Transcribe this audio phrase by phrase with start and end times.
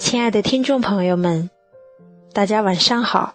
[0.00, 1.50] 亲爱的听众朋友们，
[2.32, 3.34] 大家晚上好。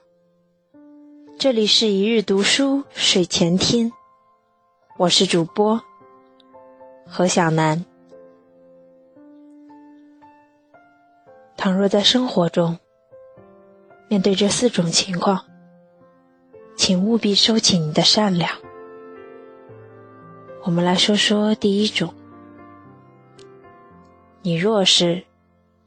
[1.38, 3.94] 这里是一日读书睡前听，
[4.98, 5.80] 我是主播
[7.06, 7.86] 何小楠。
[11.56, 12.80] 倘若在生活中
[14.10, 15.46] 面对这四种情况，
[16.76, 18.50] 请务必收起你的善良。
[20.64, 22.12] 我们来说说第一种：
[24.42, 25.24] 你若是。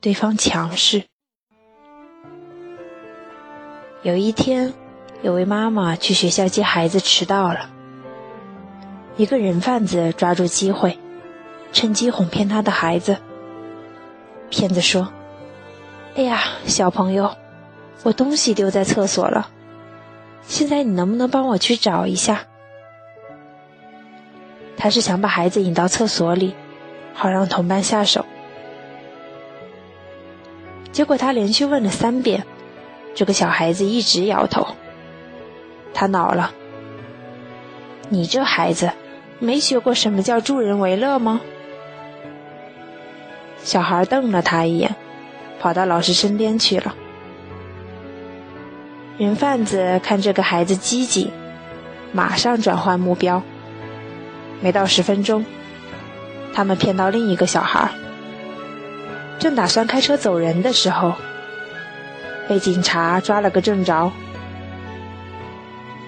[0.00, 1.04] 对方强势。
[4.02, 4.72] 有一天，
[5.22, 7.68] 有位妈妈去学校接孩子迟到了，
[9.16, 10.96] 一个人贩子抓住机会，
[11.72, 13.16] 趁机哄骗他的孩子。
[14.50, 15.12] 骗子说
[16.14, 17.36] ：“哎呀，小朋友，
[18.04, 19.50] 我东西丢在厕所了，
[20.42, 22.46] 现在你能不能帮我去找一下？”
[24.78, 26.54] 他是想把孩子引到厕所里，
[27.12, 28.24] 好让同伴下手。
[30.92, 32.44] 结果他连续问了三遍，
[33.14, 34.66] 这个小孩子一直摇头。
[35.94, 36.52] 他恼了
[38.08, 38.90] ：“你这孩子，
[39.38, 41.40] 没学过什么叫助人为乐吗？”
[43.62, 44.94] 小孩瞪了他一眼，
[45.60, 46.94] 跑到老师身边去了。
[49.18, 51.30] 人贩子看这个孩子积极，
[52.12, 53.42] 马上转换目标。
[54.60, 55.44] 没到十分钟，
[56.54, 57.90] 他们骗到另一个小孩。
[59.38, 61.14] 正打算开车走人的时候，
[62.48, 64.10] 被警察抓了个正着。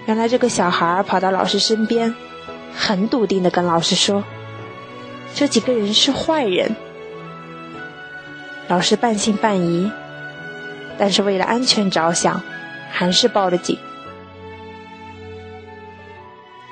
[0.07, 2.15] 原来这个小孩跑到老师身边，
[2.75, 4.25] 很笃定的跟老师说
[5.35, 6.75] ：“这几个人是坏人。”
[8.67, 9.91] 老师半信半疑，
[10.99, 12.43] 但是为了安全着想，
[12.91, 13.79] 还是报了警。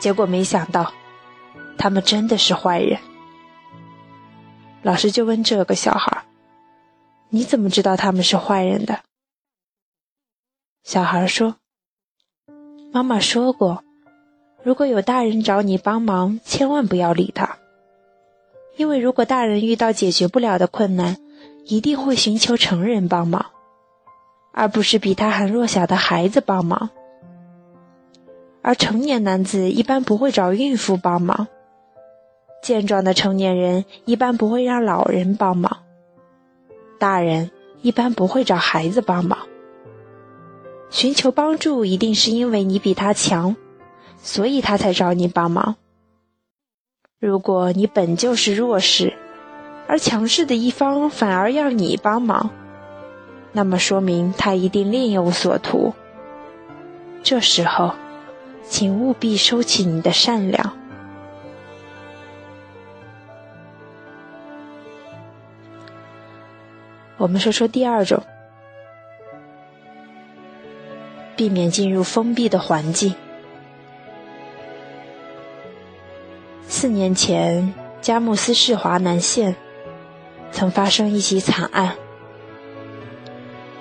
[0.00, 0.92] 结果没想到，
[1.76, 2.98] 他们真的是坏人。
[4.82, 6.27] 老师就问这个小孩。
[7.30, 9.00] 你怎么知道他们是坏人的？
[10.82, 11.56] 小孩说
[12.90, 13.84] ：“妈妈说过，
[14.62, 17.58] 如果有大人找你帮忙，千万不要理他，
[18.78, 21.18] 因为如果大人遇到解决不了的困难，
[21.66, 23.44] 一定会寻求成人帮忙，
[24.52, 26.88] 而不是比他还弱小的孩子帮忙。
[28.62, 31.46] 而成年男子一般不会找孕妇帮忙，
[32.62, 35.82] 健壮的成年人一般不会让老人帮忙。”
[36.98, 37.50] 大人
[37.80, 39.38] 一般不会找孩子帮忙，
[40.90, 43.54] 寻求帮助一定是因为你比他强，
[44.20, 45.76] 所以他才找你帮忙。
[47.20, 49.12] 如果你本就是弱势，
[49.86, 52.50] 而强势的一方反而要你帮忙，
[53.52, 55.94] 那么说明他一定另有所图。
[57.22, 57.94] 这时候，
[58.68, 60.77] 请务必收起你的善良。
[67.18, 68.22] 我们说说第二种，
[71.34, 73.14] 避免进入封闭的环境。
[76.68, 79.56] 四年前，佳木斯市华南县
[80.52, 81.96] 曾发生一起惨案，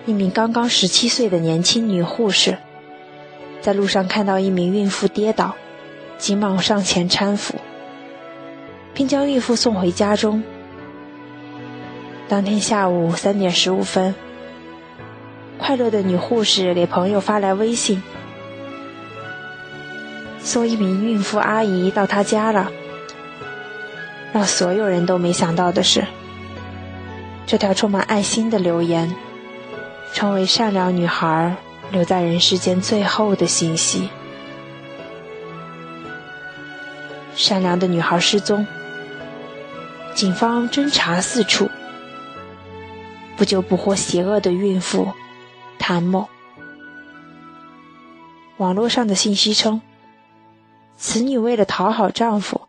[0.07, 2.57] 一名刚刚十七岁的年轻女护士，
[3.61, 5.53] 在路上看到一名孕妇跌倒，
[6.17, 7.53] 急忙上前搀扶，
[8.95, 10.43] 并将孕妇送回家中。
[12.29, 14.13] 当天下午三点十五分，
[15.57, 18.03] 快乐的女护士给朋友发来微信，
[20.41, 22.69] 送一名孕妇阿姨到她家了。
[24.33, 26.05] 让所有人都没想到的是，
[27.45, 29.15] 这条充满爱心的留言，
[30.11, 31.55] 成为善良女孩
[31.91, 34.09] 留在人世间最后的信息。
[37.35, 38.67] 善良的女孩失踪，
[40.13, 41.69] 警方侦查四处。
[43.37, 45.13] 不就捕获邪恶的孕妇
[45.77, 46.27] 谭某。
[48.57, 49.79] 网络上的信息称，
[50.97, 52.61] 此女为了讨好丈夫，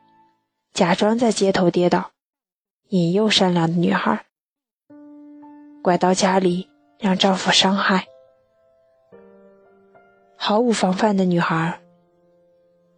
[0.74, 2.10] 假装在街头跌倒，
[2.90, 4.26] 引诱善良的女孩，
[5.82, 8.04] 拐到家里让丈夫伤害。
[10.37, 11.81] 毫无防范的女孩，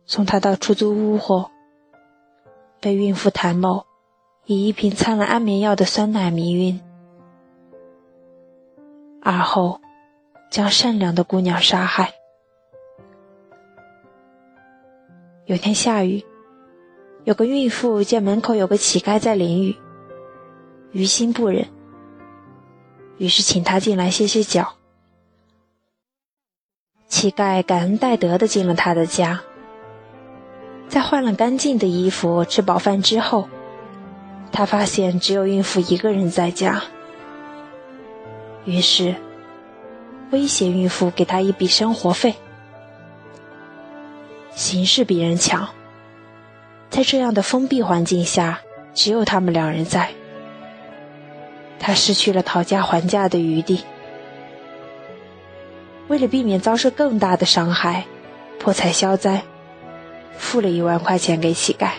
[0.04, 1.52] 送她到出租屋后，
[2.80, 3.86] 被孕妇谭某
[4.46, 6.80] 以一瓶掺了安眠药的酸奶迷晕。
[9.22, 9.80] 而后，
[10.50, 12.14] 将善良的姑娘杀害。
[15.46, 16.24] 有天下雨，
[17.24, 19.76] 有个孕妇见门口有个乞丐在淋雨，
[20.92, 21.66] 于心不忍，
[23.18, 24.74] 于是请他进来歇歇脚。
[27.08, 29.42] 乞丐感恩戴德的进了他的家，
[30.88, 33.48] 在换了干净的衣服、吃饱饭之后，
[34.52, 36.82] 他发现只有孕妇一个人在家。
[38.64, 39.14] 于是
[40.30, 42.34] 威胁孕妇给他一笔生活费。
[44.54, 45.68] 形势比人强，
[46.90, 48.60] 在这样的封闭环境下，
[48.92, 50.10] 只有他们两人在。
[51.78, 53.82] 他失去了讨价还价的余地。
[56.08, 58.04] 为了避免遭受更大的伤害，
[58.58, 59.42] 破财消灾，
[60.36, 61.92] 付了一万块钱给乞丐。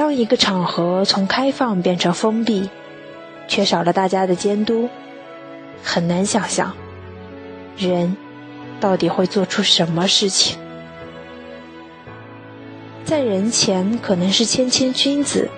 [0.00, 2.70] 当一个场合从开放变成封闭，
[3.46, 4.88] 缺少了大家的监督，
[5.84, 6.72] 很难想象
[7.76, 8.16] 人
[8.80, 10.58] 到底会做出什么事情。
[13.04, 15.50] 在人前可能是谦谦君子，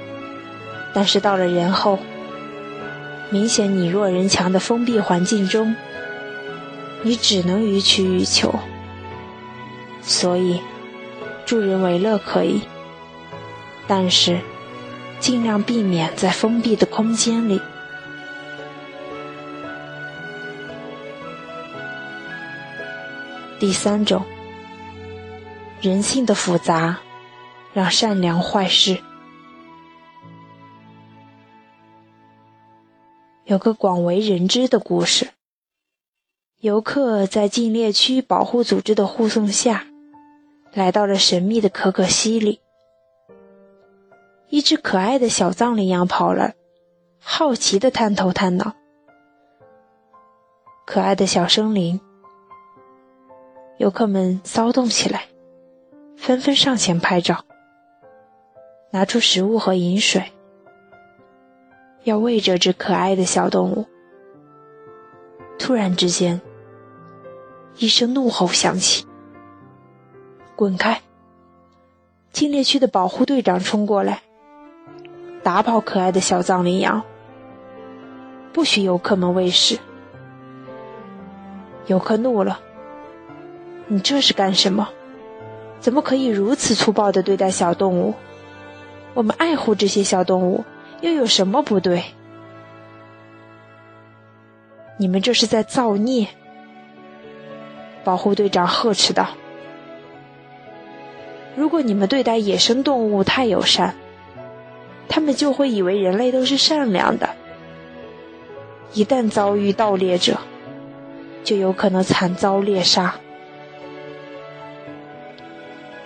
[0.92, 2.00] 但是到了人后，
[3.30, 5.76] 明显你弱人强的封闭环境中，
[7.02, 8.52] 你只能予取予求。
[10.02, 10.60] 所以，
[11.46, 12.62] 助人为乐可以，
[13.86, 14.40] 但是
[15.20, 17.60] 尽量避免在封闭的空间里。
[23.58, 24.24] 第三种，
[25.80, 26.98] 人性的复杂。
[27.74, 29.02] 让善良坏事。
[33.46, 35.30] 有个广为人知的故事：
[36.60, 39.86] 游客在禁猎区保护组织的护送下，
[40.74, 42.60] 来到了神秘的可可西里。
[44.52, 46.52] 一只可爱的小藏羚羊跑了，
[47.18, 48.74] 好奇的探头探脑。
[50.84, 51.98] 可爱的小生灵，
[53.78, 55.24] 游客们骚动起来，
[56.18, 57.46] 纷纷上前拍照。
[58.90, 60.30] 拿出食物和饮水，
[62.04, 63.86] 要喂这只可爱的小动物。
[65.58, 66.42] 突然之间，
[67.78, 69.06] 一声怒吼响起
[70.54, 71.00] ：“滚开！”
[72.32, 74.20] 禁猎区的保护队长冲过来，
[75.42, 77.02] 打跑可爱的小藏羚羊，
[78.52, 79.78] 不许游客们喂食。
[81.86, 82.60] 游客怒了
[83.88, 84.88] ：“你这是干什么？
[85.80, 88.14] 怎么可以如此粗暴地对待小动物？”
[89.14, 90.64] 我们爱护这些小动物，
[91.00, 92.04] 又有什么不对？
[94.96, 96.28] 你们这是在造孽！
[98.04, 99.26] 保护队长呵斥道
[101.56, 103.94] ：“如果你们对待野生动物太友善，
[105.14, 107.28] 他们就会以为人类都是善良的。
[108.94, 110.38] 一旦遭遇盗猎者，
[111.44, 113.16] 就有可能惨遭猎杀。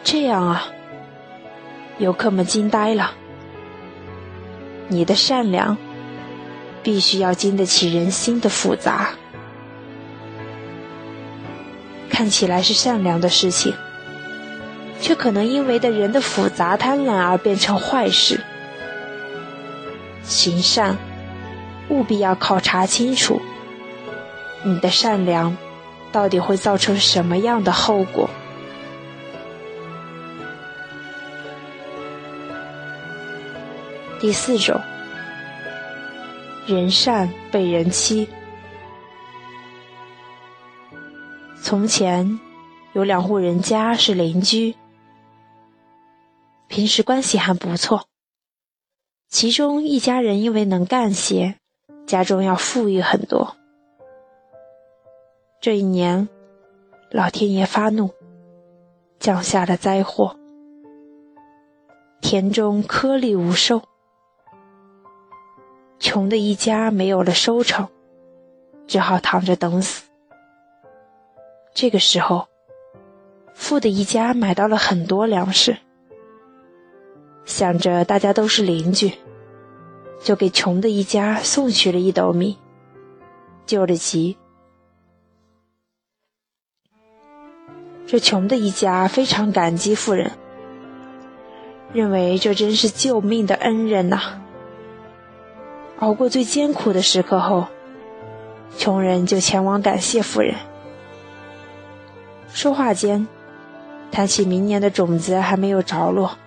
[0.03, 0.67] 这样啊。”
[1.99, 3.13] 游客们惊呆了。
[4.89, 5.79] 你的善良，
[6.83, 9.11] 必须要经得起人心的复杂。
[12.11, 13.73] 看起来是善良的事情，
[15.01, 18.41] 却可能因为的人的复杂贪婪而变成坏事。
[20.27, 20.97] 行善，
[21.89, 23.41] 务必要考察清楚，
[24.65, 25.57] 你的善良
[26.11, 28.29] 到底会造成什么样的后果。
[34.19, 34.81] 第四种，
[36.67, 38.29] 人善被人欺。
[41.63, 42.41] 从前
[42.95, 44.75] 有两户人家是邻居，
[46.67, 48.09] 平时关系还不错。
[49.39, 51.57] 其中一家人因为能干些，
[52.07, 53.55] 家中要富裕很多。
[55.61, 56.27] 这一年，
[57.11, 58.09] 老天爷发怒，
[59.19, 60.35] 降下了灾祸，
[62.23, 63.83] 田中颗粒无收。
[65.99, 67.87] 穷的一家没有了收成，
[68.87, 70.05] 只好躺着等死。
[71.75, 72.49] 这个时候，
[73.53, 75.77] 富的一家买到了很多粮食，
[77.45, 79.13] 想着大家都是邻居，
[80.23, 82.59] 就给穷的一家送去了一斗米，
[83.67, 84.37] 救了急。
[88.07, 90.31] 这穷的一家非常感激富人，
[91.93, 94.41] 认为这真是救命的恩人呐。
[95.99, 97.67] 熬过最艰苦的时刻后，
[98.77, 100.55] 穷人就前往感谢富人。
[102.49, 103.27] 说话间，
[104.13, 106.39] 谈起明年的种子还没有着落。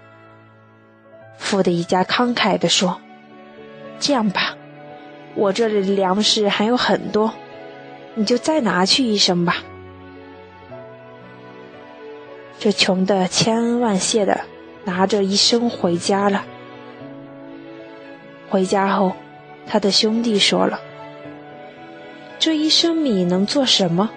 [1.38, 3.02] 富的一家慷慨地说
[4.00, 4.56] ：“这样吧，
[5.36, 7.34] 我这里的粮食还有很多，
[8.16, 9.58] 你就再拿去一升吧。”
[12.60, 14.42] 这穷的千恩万谢的
[14.84, 16.44] 拿着一升回家了。
[18.50, 19.14] 回家后。
[19.72, 20.80] 他的兄弟说了
[22.40, 24.10] ：“这一升米能做什么？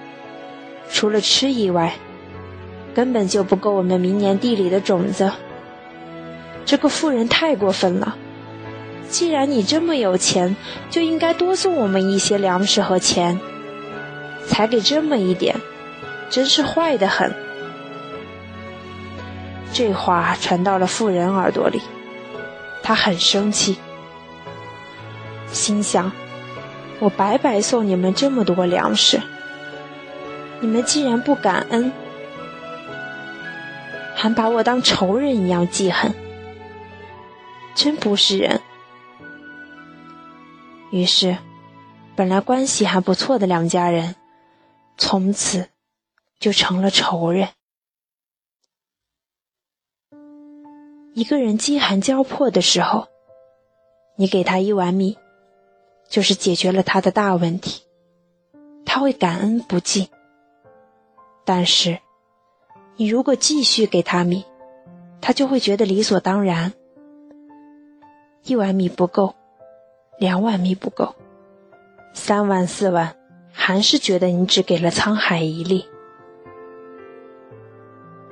[0.88, 1.92] 除了吃以外，
[2.94, 5.30] 根本就不够我们明年地里的种子。
[6.64, 8.16] 这个富人太过分了，
[9.12, 10.56] 既然你这么有钱，
[10.88, 13.38] 就应该多送我们一些粮食和钱。
[14.48, 15.54] 才给这么一点，
[16.30, 17.32] 真是坏的很。”
[19.72, 21.80] 这话传到了妇人耳朵里，
[22.82, 23.76] 她很生气，
[25.52, 26.10] 心想
[26.98, 29.20] ：“我白白送你们这么多粮食，
[30.60, 31.92] 你们既然不感恩，
[34.14, 36.12] 还把我当仇人一样记恨，
[37.74, 38.60] 真不是人。”
[40.92, 41.38] 于是，
[42.14, 44.14] 本来关系还不错的两家人，
[44.98, 45.70] 从此
[46.38, 47.48] 就成了仇人。
[51.14, 53.08] 一个人饥寒交迫的时候，
[54.16, 55.16] 你给他一碗米，
[56.10, 57.84] 就是解决了他的大问题，
[58.84, 60.10] 他会感恩不尽。
[61.46, 62.00] 但是，
[62.96, 64.44] 你如果继续给他米，
[65.22, 66.74] 他就会觉得理所当然。
[68.44, 69.34] 一碗米不够，
[70.18, 71.14] 两万米不够，
[72.14, 73.16] 三万四万，
[73.50, 75.86] 还是觉得你只给了沧海一粒。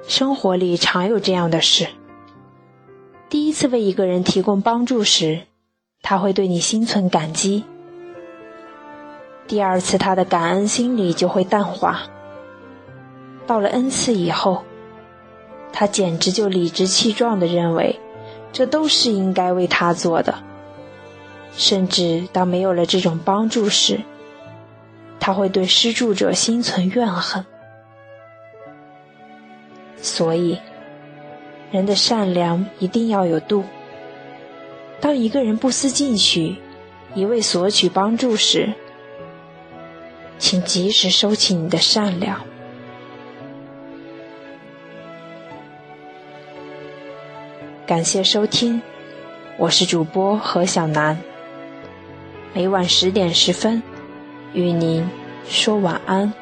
[0.06, 1.88] 生活里常有这样的事。
[3.28, 5.42] 第一次为一个人提供帮助时，
[6.02, 7.64] 他会对你心存感激；
[9.48, 12.02] 第二次，他的感恩心理就会淡化。
[13.46, 14.62] 到了 n 次以后，
[15.72, 17.98] 他简直就理直气壮地认为，
[18.52, 20.49] 这都是应该为他做的。
[21.56, 24.00] 甚至当没有了这种帮助时，
[25.18, 27.44] 他会对施助者心存怨恨。
[29.96, 30.58] 所以。
[31.72, 33.62] 人的善良一定要有度。
[35.00, 36.56] 当一个人不思进取，
[37.14, 38.74] 一味索取帮助时，
[40.36, 42.40] 请及时收起你的善良。
[47.86, 48.82] 感谢收听，
[49.56, 51.16] 我是主播何小楠。
[52.52, 53.80] 每晚十点十分，
[54.52, 55.08] 与您
[55.48, 56.32] 说晚安。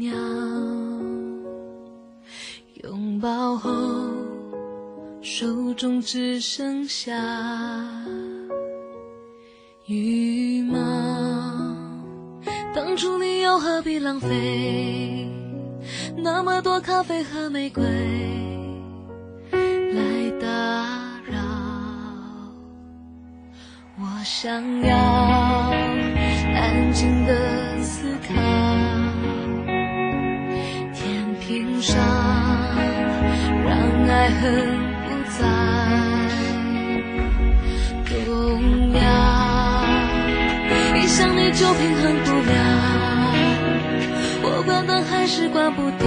[0.00, 0.16] 鸟，
[2.84, 3.70] 拥抱后
[5.20, 7.12] 手中只剩下
[9.86, 10.78] 羽毛。
[12.74, 15.28] 当初你又何必浪费
[16.16, 17.84] 那么多咖啡和玫瑰
[19.92, 20.46] 来打
[21.30, 21.36] 扰？
[23.98, 24.96] 我想要
[26.54, 28.79] 安静的思考。
[31.80, 31.96] 伤
[33.64, 33.70] 让
[34.08, 34.42] 爱恨
[35.06, 35.38] 不再
[38.26, 38.30] 动
[38.92, 39.00] 摇，
[40.94, 42.52] 一想你就平衡不了，
[44.42, 46.06] 我关灯还是关不掉。